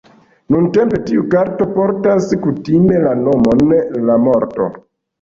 Nuntempe 0.53 1.01
tiu 1.09 1.25
karto 1.35 1.69
portas 1.77 2.31
kutime 2.49 3.05
la 3.07 3.15
nomon 3.23 3.79
"La 4.11 4.21
Morto". 4.29 4.73